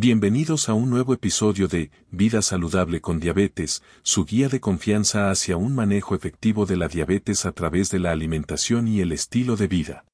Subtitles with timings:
[0.00, 5.56] Bienvenidos a un nuevo episodio de Vida Saludable con Diabetes, su guía de confianza hacia
[5.56, 9.66] un manejo efectivo de la diabetes a través de la alimentación y el estilo de
[9.66, 10.04] vida.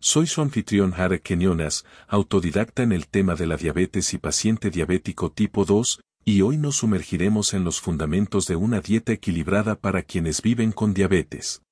[0.00, 5.30] Soy su anfitrión Harek Kenyonas, autodidacta en el tema de la diabetes y paciente diabético
[5.30, 10.42] tipo 2, y hoy nos sumergiremos en los fundamentos de una dieta equilibrada para quienes
[10.42, 11.62] viven con diabetes.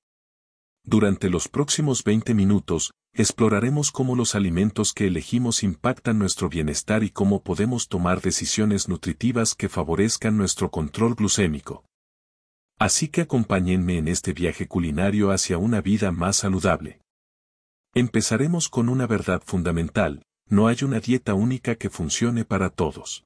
[0.85, 7.09] Durante los próximos 20 minutos, exploraremos cómo los alimentos que elegimos impactan nuestro bienestar y
[7.09, 11.83] cómo podemos tomar decisiones nutritivas que favorezcan nuestro control glucémico.
[12.79, 17.01] Así que acompáñenme en este viaje culinario hacia una vida más saludable.
[17.95, 23.23] Empezaremos con una verdad fundamental, no hay una dieta única que funcione para todos.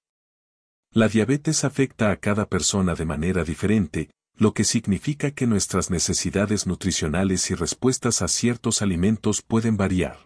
[0.94, 4.10] La diabetes afecta a cada persona de manera diferente,
[4.42, 10.18] lo que significa que nuestras necesidades nutricionales y respuestas a ciertos alimentos pueden variar.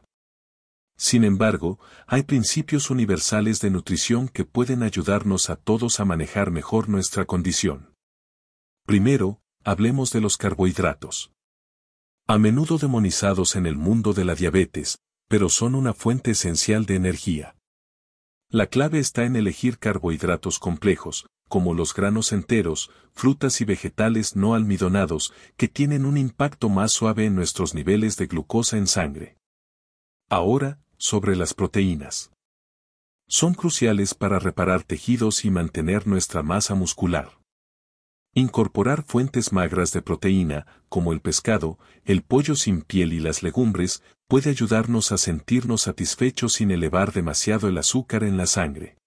[0.98, 6.88] Sin embargo, hay principios universales de nutrición que pueden ayudarnos a todos a manejar mejor
[6.88, 7.94] nuestra condición.
[8.86, 11.34] Primero, hablemos de los carbohidratos.
[12.26, 16.96] A menudo demonizados en el mundo de la diabetes, pero son una fuente esencial de
[16.96, 17.58] energía.
[18.50, 24.56] La clave está en elegir carbohidratos complejos, como los granos enteros, frutas y vegetales no
[24.56, 29.38] almidonados, que tienen un impacto más suave en nuestros niveles de glucosa en sangre.
[30.30, 32.32] Ahora, sobre las proteínas.
[33.28, 37.40] Son cruciales para reparar tejidos y mantener nuestra masa muscular.
[38.34, 44.04] Incorporar fuentes magras de proteína, como el pescado, el pollo sin piel y las legumbres,
[44.28, 48.98] puede ayudarnos a sentirnos satisfechos sin elevar demasiado el azúcar en la sangre.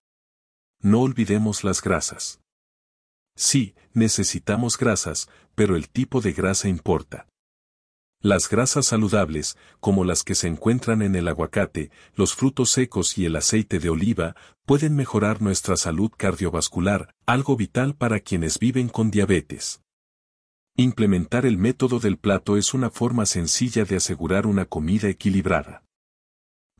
[0.80, 2.40] No olvidemos las grasas.
[3.36, 7.26] Sí, necesitamos grasas, pero el tipo de grasa importa.
[8.20, 13.26] Las grasas saludables, como las que se encuentran en el aguacate, los frutos secos y
[13.26, 14.34] el aceite de oliva,
[14.66, 19.82] pueden mejorar nuestra salud cardiovascular, algo vital para quienes viven con diabetes.
[20.76, 25.84] Implementar el método del plato es una forma sencilla de asegurar una comida equilibrada.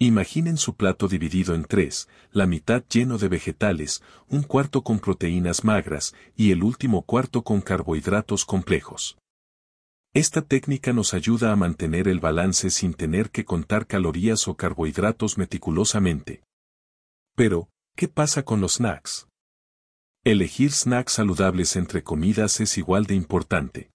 [0.01, 5.65] Imaginen su plato dividido en tres, la mitad lleno de vegetales, un cuarto con proteínas
[5.65, 9.19] magras y el último cuarto con carbohidratos complejos.
[10.15, 15.37] Esta técnica nos ayuda a mantener el balance sin tener que contar calorías o carbohidratos
[15.37, 16.43] meticulosamente.
[17.35, 19.27] Pero, ¿qué pasa con los snacks?
[20.25, 23.91] Elegir snacks saludables entre comidas es igual de importante.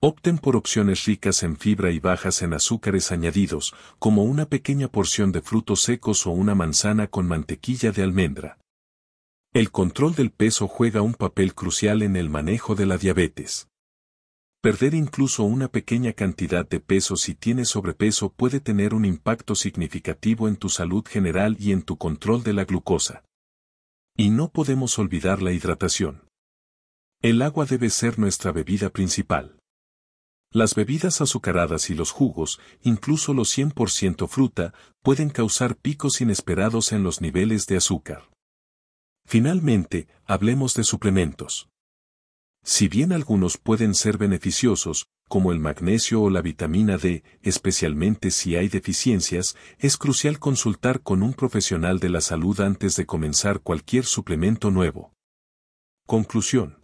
[0.00, 5.32] Opten por opciones ricas en fibra y bajas en azúcares añadidos, como una pequeña porción
[5.32, 8.58] de frutos secos o una manzana con mantequilla de almendra.
[9.52, 13.70] El control del peso juega un papel crucial en el manejo de la diabetes.
[14.60, 20.46] Perder incluso una pequeña cantidad de peso si tienes sobrepeso puede tener un impacto significativo
[20.46, 23.24] en tu salud general y en tu control de la glucosa.
[24.16, 26.22] Y no podemos olvidar la hidratación.
[27.20, 29.57] El agua debe ser nuestra bebida principal.
[30.50, 34.72] Las bebidas azucaradas y los jugos, incluso los 100% fruta,
[35.02, 38.30] pueden causar picos inesperados en los niveles de azúcar.
[39.26, 41.68] Finalmente, hablemos de suplementos.
[42.64, 48.56] Si bien algunos pueden ser beneficiosos, como el magnesio o la vitamina D, especialmente si
[48.56, 54.06] hay deficiencias, es crucial consultar con un profesional de la salud antes de comenzar cualquier
[54.06, 55.12] suplemento nuevo.
[56.06, 56.77] Conclusión.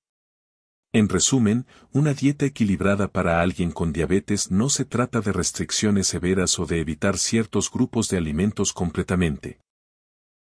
[0.95, 6.61] En resumen, una dieta equilibrada para alguien con diabetes no se trata de restricciones severas
[6.61, 9.59] o de evitar ciertos grupos de alimentos completamente.